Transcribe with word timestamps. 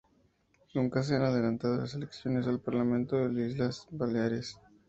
Nunca 0.73 1.03
se 1.03 1.15
han 1.15 1.21
adelantado 1.21 1.77
las 1.77 1.93
elecciones 1.93 2.47
al 2.47 2.59
Parlamento 2.59 3.17
de 3.17 3.29
las 3.31 3.51
Islas 3.51 3.87
Baleares. 3.91 4.57